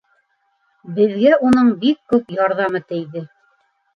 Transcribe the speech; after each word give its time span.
—Беҙгә 0.99 1.35
уның 1.49 1.69
бик 1.83 1.99
күп 2.13 2.33
ярҙамы 2.37 2.81
тейҙе. 2.93 3.23